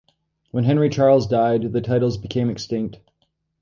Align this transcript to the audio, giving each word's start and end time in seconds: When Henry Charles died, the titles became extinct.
When 0.49 0.63
Henry 0.63 0.89
Charles 0.89 1.27
died, 1.27 1.73
the 1.73 1.79
titles 1.79 2.17
became 2.17 2.49
extinct. 2.49 2.97